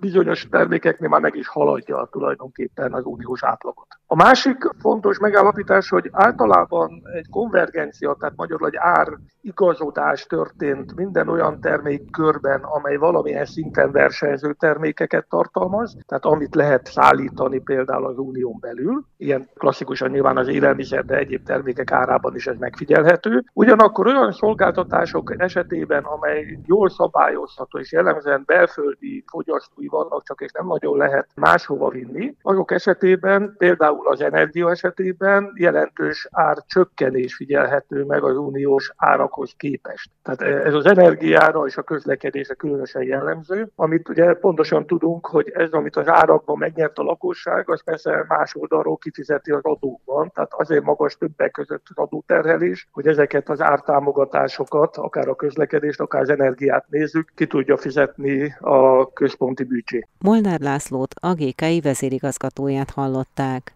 bizonyos 0.00 0.48
termékeknél 0.50 1.08
már 1.08 1.20
meg 1.20 1.34
is 1.34 1.48
haladja 1.48 2.08
tulajdonképpen 2.10 2.92
az 2.92 3.04
uniós 3.04 3.44
átlagot. 3.44 3.86
A 4.06 4.16
másik 4.16 4.56
fontos 4.78 5.18
megállapítás, 5.18 5.88
hogy 5.88 6.08
általában 6.12 7.02
egy 7.12 7.28
konvergencia, 7.30 8.16
tehát 8.18 8.36
magyarul 8.36 8.66
egy 8.66 8.76
ár 8.76 9.08
igazodás 9.48 10.26
történt 10.26 10.94
minden 10.94 11.28
olyan 11.28 11.60
termékkörben, 11.60 12.60
amely 12.60 12.96
valamilyen 12.96 13.44
szinten 13.44 13.92
versenyző 13.92 14.52
termékeket 14.52 15.26
tartalmaz, 15.28 15.96
tehát 16.06 16.24
amit 16.24 16.54
lehet 16.54 16.86
szállítani 16.86 17.58
például 17.58 18.06
az 18.06 18.18
unión 18.18 18.58
belül, 18.60 19.04
ilyen 19.16 19.48
klasszikusan 19.54 20.10
nyilván 20.10 20.36
az 20.36 20.48
élelmiszer, 20.48 21.04
de 21.04 21.16
egyéb 21.16 21.42
termékek 21.44 21.92
árában 21.92 22.34
is 22.34 22.46
ez 22.46 22.56
megfigyelhető. 22.58 23.44
Ugyanakkor 23.52 24.06
olyan 24.06 24.32
szolgáltatások 24.32 25.34
esetében, 25.38 26.04
amely 26.04 26.58
jól 26.66 26.88
szabályozható 26.88 27.78
és 27.78 27.92
jellemzően 27.92 28.42
belföldi 28.46 29.24
fogyasztói 29.26 29.88
vannak, 29.88 30.24
csak 30.24 30.40
és 30.40 30.50
nem 30.52 30.66
nagyon 30.66 30.96
lehet 30.96 31.28
máshova 31.34 31.88
vinni, 31.88 32.34
azok 32.42 32.70
esetében 32.70 33.54
például 33.58 34.08
az 34.08 34.20
energia 34.20 34.70
esetében 34.70 35.52
jelentős 35.54 36.28
árcsökkenés 36.30 37.34
figyelhető 37.34 38.04
meg 38.04 38.24
az 38.24 38.36
uniós 38.36 38.92
árak 38.96 39.37
árakhoz 39.38 39.54
képest. 39.56 40.10
Tehát 40.22 40.64
ez 40.64 40.74
az 40.74 40.86
energiára 40.86 41.66
és 41.66 41.76
a 41.76 41.82
közlekedésre 41.82 42.54
különösen 42.54 43.02
jellemző, 43.02 43.70
amit 43.76 44.08
ugye 44.08 44.34
pontosan 44.34 44.86
tudunk, 44.86 45.26
hogy 45.26 45.50
ez, 45.54 45.70
amit 45.70 45.96
az 45.96 46.08
árakban 46.08 46.58
megnyert 46.58 46.98
a 46.98 47.02
lakosság, 47.02 47.70
az 47.70 47.82
persze 47.84 48.24
más 48.28 48.54
oldalról 48.54 48.96
kifizeti 48.96 49.50
az 49.50 49.64
adókban, 49.64 50.30
tehát 50.34 50.52
azért 50.54 50.84
magas 50.84 51.16
többek 51.16 51.50
között 51.50 51.86
az 51.88 51.96
adóterhelés, 51.96 52.88
hogy 52.92 53.06
ezeket 53.06 53.48
az 53.48 53.60
ártámogatásokat, 53.60 54.96
akár 54.96 55.28
a 55.28 55.34
közlekedést, 55.34 56.00
akár 56.00 56.20
az 56.22 56.30
energiát 56.30 56.84
nézzük, 56.88 57.32
ki 57.34 57.46
tudja 57.46 57.76
fizetni 57.76 58.54
a 58.60 59.12
központi 59.12 59.64
büdzsé. 59.64 60.06
Molnár 60.18 60.60
Lászlót, 60.60 61.14
a 61.20 61.34
GKI 61.34 61.80
vezérigazgatóját 61.80 62.90
hallották. 62.90 63.72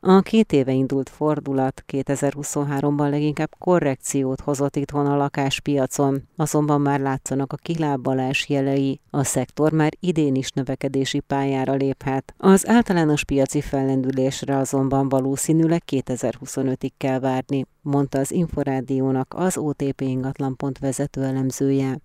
A 0.00 0.20
két 0.20 0.52
éve 0.52 0.72
indult 0.72 1.08
fordulat 1.08 1.84
2023-ban 1.92 3.10
leginkább 3.10 3.54
korrekciót 3.58 4.40
hozott 4.40 4.76
itthon 4.76 5.06
a 5.06 5.16
lakáspiacon, 5.16 6.22
azonban 6.36 6.80
már 6.80 7.00
látszanak 7.00 7.52
a 7.52 7.56
kilábalás 7.56 8.48
jelei, 8.48 9.00
a 9.10 9.24
szektor 9.24 9.72
már 9.72 9.92
idén 10.00 10.34
is 10.34 10.50
növekedési 10.50 11.20
pályára 11.20 11.74
léphet. 11.74 12.34
Az 12.36 12.68
általános 12.68 13.24
piaci 13.24 13.60
fellendülésre 13.60 14.56
azonban 14.56 15.08
valószínűleg 15.08 15.82
2025-ig 15.86 16.90
kell 16.96 17.18
várni, 17.18 17.66
mondta 17.82 18.18
az 18.18 18.30
Inforádiónak 18.30 19.34
az 19.36 19.56
OTP 19.56 20.00
ingatlan.pont 20.00 20.78
vezető 20.78 21.22
elemzője. 21.22 21.98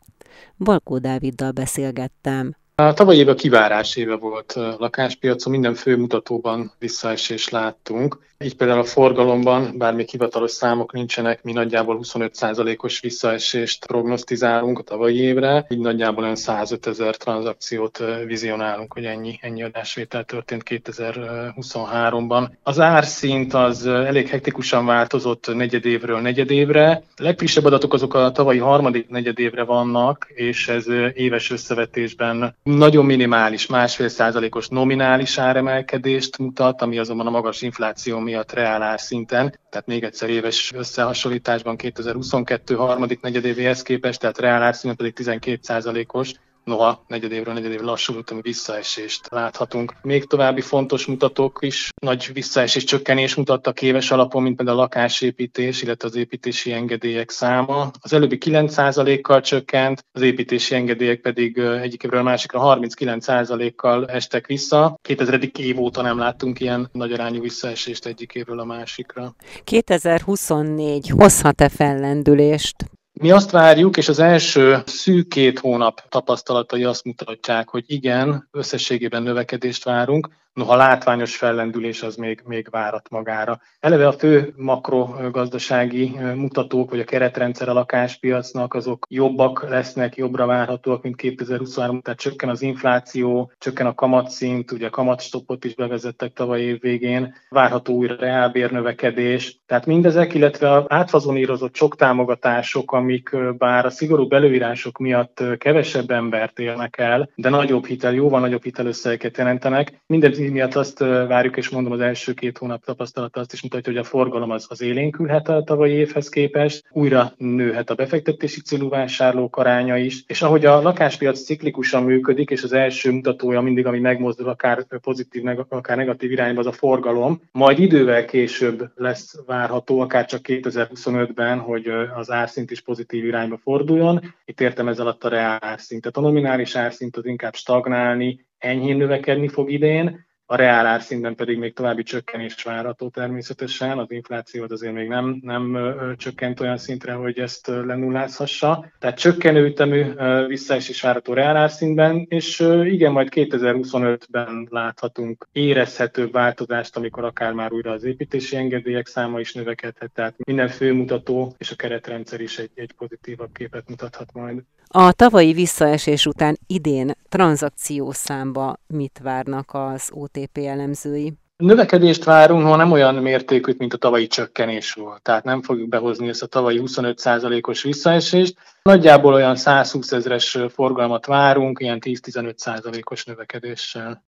Balkó 0.58 0.98
Dáviddal 0.98 1.52
beszélgettem. 1.52 2.56
A 2.76 2.94
tavalyi 2.94 3.18
éve 3.18 3.36
kivárás 3.36 3.96
éve 3.96 4.16
volt 4.16 4.52
a 4.52 4.76
lakáspiacon, 4.80 5.52
minden 5.52 5.74
fő 5.74 5.98
mutatóban 5.98 6.72
visszaesést 6.80 7.50
láttunk. 7.50 8.20
Így 8.44 8.56
például 8.56 8.80
a 8.80 8.84
forgalomban, 8.84 9.78
bár 9.78 9.94
még 9.94 10.10
hivatalos 10.10 10.52
számok 10.52 10.94
nincsenek, 10.94 11.44
mi 11.44 11.52
nagyjából 11.52 12.00
25%-os 12.02 13.00
visszaesést 13.00 13.86
prognosztizálunk 13.86 14.80
a 14.80 14.82
tavalyi 14.82 15.18
évre, 15.18 15.66
így 15.70 15.80
nagyjából 15.80 16.24
olyan 16.24 16.36
105 16.36 16.88
ezer 16.88 17.18
tranzakciót 17.18 18.04
vizionálunk, 18.26 18.94
hogy 18.94 19.06
ennyi, 19.06 19.40
ennyi 19.42 19.64
adásvétel 19.64 20.24
történt 20.24 20.64
2023-ban. 20.66 22.50
Az 22.64 22.80
árszint 22.80 23.54
az 23.54 23.86
elég 23.86 24.28
hektikusan 24.28 24.86
változott 24.86 25.56
negyedévről 25.56 26.20
negyedévre. 26.20 27.04
A 27.16 27.24
legfrissebb 27.24 27.66
adatok 27.66 27.94
azok 27.94 28.14
a 28.14 28.32
tavalyi 28.32 28.60
harmadik 28.60 29.10
negyedévre 29.10 29.64
vannak, 29.64 30.28
és 30.34 30.68
ez 30.68 30.86
éves 31.14 31.52
összevetésben 31.52 32.56
nagyon 32.64 33.06
minimális, 33.06 33.68
másfél 33.68 34.08
százalékos 34.08 34.68
nominális 34.68 35.38
áremelkedést 35.38 36.38
mutat, 36.38 36.82
ami 36.82 36.98
azonban 36.98 37.28
a 37.28 37.30
magas 37.30 37.62
infláció 37.62 38.20
miatt 38.20 38.52
reálás 38.52 39.02
szinten, 39.02 39.60
tehát 39.70 39.88
még 39.88 40.04
egyszer 40.04 40.30
éves 40.30 40.72
összehasonlításban 40.76 41.76
2022 41.76 42.76
harmadik 42.76 43.22
negyedévéhez 43.22 43.82
képest, 43.82 44.20
tehát 44.20 44.38
reálás 44.38 44.76
szinten 44.76 44.98
pedig 44.98 45.14
12 45.14 45.60
százalékos, 45.62 46.34
noha 46.64 47.04
negyedévről 47.08 47.54
negyedévre 47.54 47.86
lassuló 47.86 48.24
visszaesést 48.42 49.28
láthatunk. 49.30 49.94
Még 50.02 50.26
további 50.26 50.62
fontos 50.62 51.06
mutatók 51.06 51.60
is 51.62 51.90
nagy 52.02 52.30
visszaesés 52.34 52.84
csökkenés 52.84 53.36
mutattak 53.36 53.82
éves 53.82 54.12
alapon, 54.12 54.44
mint 54.44 54.56
például 54.56 54.78
a 54.78 54.82
lakásépítés, 54.82 55.82
illetve 55.82 56.08
az 56.08 56.16
építési 56.16 56.72
engedélyek 56.72 57.30
száma. 57.30 57.92
Az 58.02 58.14
előbbi 58.14 58.38
9%-kal 58.46 59.42
csökkent, 59.42 60.06
az 60.12 60.22
építési 60.22 60.76
engedélyek 60.76 61.22
pedig 61.22 61.58
egyik 61.58 62.04
évről 62.04 62.20
a 62.20 62.24
másikra 62.24 62.78
39%-kal 62.80 64.08
estek 64.08 64.48
vissza. 64.48 65.00
2000. 65.02 65.40
év 65.58 65.80
óta 65.80 66.02
nem 66.02 66.18
láttunk 66.18 66.60
ilyen 66.60 66.90
nagy 66.92 67.12
arányú 67.12 67.42
visszaesést 67.42 68.06
egyik 68.06 68.34
évről 68.34 68.60
a 68.60 68.66
másikra. 68.66 69.36
2024 69.64 71.10
hozhat-e 71.10 71.70
fellendülést? 71.70 72.76
Mi 73.22 73.32
azt 73.32 73.52
várjuk, 73.52 73.98
és 73.98 74.10
az 74.10 74.20
első 74.20 74.82
szűk 74.86 75.28
két 75.28 75.60
hónap 75.60 76.02
tapasztalatai 76.10 76.84
azt 76.84 77.04
mutatják, 77.04 77.70
hogy 77.70 77.84
igen, 77.88 78.48
összességében 78.52 79.24
növekedést 79.24 79.84
várunk, 79.84 80.30
noha 80.54 80.76
látványos 80.76 81.36
fellendülés 81.36 82.02
az 82.02 82.16
még, 82.16 82.42
még 82.46 82.68
várat 82.70 83.10
magára. 83.10 83.62
Eleve 83.80 84.08
a 84.08 84.12
fő 84.12 84.54
makrogazdasági 84.56 86.20
mutatók, 86.36 86.90
vagy 86.90 87.00
a 87.00 87.04
keretrendszer 87.04 87.70
a 87.70 87.74
lakáspiacnak, 87.74 88.74
azok 88.74 89.06
jobbak 89.10 89.70
lesznek, 89.70 90.16
jobbra 90.16 90.46
várhatóak, 90.46 91.04
mint 91.04 91.16
2023, 91.16 92.02
tehát 92.02 92.20
csökken 92.20 92.50
az 92.50 92.62
infláció, 92.62 93.52
csökken 93.58 93.86
a 93.86 93.94
kamatszint, 93.94 94.72
ugye 94.72 94.90
kamatstopot 94.90 95.66
is 95.66 95.76
bevezettek 95.76 96.34
tavaly 96.34 96.62
év 96.62 96.80
végén, 96.80 97.34
várható 97.50 97.94
újra 97.94 98.16
reálbérnövekedés, 98.16 99.62
tehát 99.66 99.86
mindezek, 99.86 100.34
illetve 100.34 100.72
a 100.72 100.86
átfazonírozott 100.88 101.76
sok 101.76 101.96
támogatások, 101.96 102.92
amik 103.04 103.38
bár 103.58 103.86
a 103.86 103.90
szigorú 103.90 104.28
belőírások 104.28 104.98
miatt 104.98 105.44
kevesebb 105.58 106.12
embert 106.12 106.60
élnek 106.60 106.98
el, 106.98 107.30
de 107.36 107.50
nagyobb 107.50 107.86
hitel, 107.86 108.14
jóval 108.14 108.40
nagyobb 108.40 108.64
hitelösszegeket 108.64 109.38
jelentenek. 109.38 110.02
Mindez 110.06 110.38
miatt 110.38 110.76
azt 110.76 111.00
várjuk, 111.00 111.58
és 111.58 111.70
mondom, 111.70 111.92
az 111.92 112.00
első 112.00 112.34
két 112.34 112.58
hónap 112.58 112.84
tapasztalata 112.84 113.40
azt 113.40 113.54
is 113.54 113.62
mutatja, 113.62 113.92
hogy 113.92 114.02
a 114.02 114.04
forgalom 114.04 114.52
az, 114.52 114.66
az 114.70 114.82
élénkülhet 114.82 115.50
a 115.50 115.64
tavalyi 115.64 115.94
évhez 115.94 116.30
képest, 116.30 116.84
újra 116.92 117.34
nőhet 117.38 117.90
a 117.90 117.96
befektetési 117.96 118.62
célú 118.62 118.90
vásárlók 118.90 119.58
aránya 119.58 119.98
is, 119.98 120.24
és 120.28 120.42
ahogy 120.42 120.66
a 120.66 120.82
lakáspiac 120.82 121.44
ciklikusan 121.44 122.04
működik, 122.04 122.50
és 122.50 122.64
az 122.64 122.74
első 122.74 123.12
mutatója 123.12 123.62
mindig, 123.62 123.86
ami 123.86 124.00
megmozdul 124.00 124.50
akár 124.50 124.86
pozitív, 125.02 125.44
akár 125.70 125.98
negatív 125.98 126.32
irányba, 126.32 126.60
az 126.60 126.66
a 126.66 126.72
forgalom, 126.72 127.42
majd 127.52 127.80
idővel 127.80 128.26
később 128.26 128.90
lesz 128.96 129.36
várható, 129.46 130.00
akár 130.00 130.26
csak 130.26 130.42
2025-ben, 130.44 131.60
hogy 131.60 131.92
az 132.16 132.32
árszint 132.32 132.72
is 132.72 132.82
pozitív 132.82 132.93
irányba 133.10 133.58
forduljon. 133.58 134.36
Itt 134.46 134.62
értem 134.62 134.88
ez 134.88 135.00
alatt 135.00 135.24
a 135.24 135.30
reál 135.30 135.60
árszintet. 135.62 136.18
A 136.18 136.22
nominális 136.22 136.76
árszint 136.76 137.18
az 137.18 137.26
inkább 137.26 137.56
stagnálni, 137.56 138.46
enyhén 138.58 138.98
növekedni 138.98 139.48
fog 139.48 139.72
idén, 139.72 140.26
a 140.54 140.56
reál 140.56 140.86
árszintben 140.86 141.36
pedig 141.36 141.58
még 141.58 141.74
további 141.74 142.04
csökkenés 142.04 142.64
várható 142.64 143.10
természetesen, 143.10 143.98
az 143.98 144.12
infláció 144.12 144.66
azért 144.70 144.94
még 144.94 145.08
nem, 145.08 145.40
nem 145.42 145.78
csökkent 146.18 146.60
olyan 146.60 146.78
szintre, 146.78 147.14
hogy 147.14 147.40
ezt 147.40 147.68
lenullázhassa. 147.68 148.86
Tehát 149.00 149.20
csökkenő 149.20 149.66
ütemű 149.66 150.06
visszaesés 150.48 151.02
várható 151.02 151.34
reál 151.34 151.56
árszintben, 151.56 152.26
és 152.30 152.60
igen, 152.84 153.12
majd 153.12 153.28
2025-ben 153.32 154.68
láthatunk 154.70 155.48
érezhető 155.52 156.30
változást, 156.32 156.98
amikor 156.98 157.24
akár 157.24 157.54
már 157.54 157.72
újra 157.72 157.92
az 157.92 158.04
építési 158.04 158.56
engedélyek 158.56 159.08
száma 159.08 159.40
is 159.40 159.54
növekedhet, 159.54 160.12
tehát 160.12 160.34
minden 160.46 160.68
főmutató 160.68 161.56
és 161.58 161.72
a 161.72 161.76
keretrendszer 161.76 162.42
is 162.42 162.58
egy, 162.58 162.72
egy 162.76 162.92
pozitívabb 162.98 163.52
képet 163.54 163.90
mutathat 163.90 164.34
majd. 164.34 164.62
A 164.96 165.12
tavalyi 165.12 165.54
visszaesés 165.54 166.26
után 166.26 166.58
idén 166.68 167.12
tranzakciószámba 167.30 168.78
mit 168.88 169.20
várnak 169.24 169.70
az 169.74 170.10
OTP 170.14 170.43
elemzői? 170.54 171.34
Növekedést 171.58 172.24
várunk, 172.24 172.66
ha 172.66 172.76
nem 172.76 172.92
olyan 172.92 173.16
mértékűt, 173.16 173.78
mint 173.78 173.94
a 173.94 173.98
tavalyi 173.98 174.28
csökkenés 174.28 174.94
volt. 174.94 175.22
Tehát 175.22 175.44
nem 175.44 175.62
fogjuk 175.62 175.90
behozni 175.90 176.28
ezt 176.28 176.44
a 176.44 176.48
tavalyi 176.48 176.82
25%-os 176.86 177.84
visszaesést. 177.84 178.58
Nagyjából 178.82 179.34
olyan 179.34 179.56
120 179.56 180.12
ezres 180.12 180.58
forgalmat 180.70 181.26
várunk, 181.26 181.80
ilyen 181.80 182.00
10-15%-os 182.06 183.26
növekedéssel. 183.26 184.24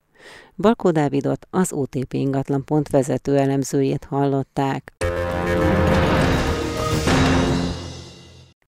Balkó 0.55 0.91
Dávidot, 0.91 1.47
az 1.49 1.73
OTP 1.73 2.13
ingatlan 2.13 2.65
pont 2.65 2.89
vezető 2.89 3.37
elemzőjét 3.37 4.05
hallották. 4.09 4.93